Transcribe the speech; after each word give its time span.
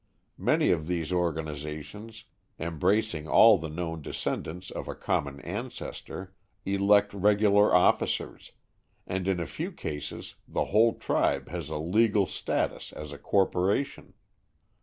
Many 0.39 0.71
of 0.71 0.87
these 0.87 1.11
organizations, 1.13 2.23
embracing 2.57 3.27
all 3.27 3.59
the 3.59 3.69
known 3.69 4.01
descendants 4.01 4.71
of 4.71 4.87
a 4.87 4.95
common 4.95 5.39
ancestor, 5.41 6.33
elect 6.65 7.13
regular 7.13 7.71
officers, 7.75 8.51
and 9.05 9.27
in 9.27 9.39
a 9.39 9.45
few 9.45 9.71
cases 9.71 10.33
the 10.47 10.65
whole 10.73 10.95
tribe 10.95 11.49
has 11.49 11.69
a 11.69 11.77
legal 11.77 12.25
status 12.25 12.91
as 12.93 13.11
a 13.11 13.19
corporation. 13.19 14.15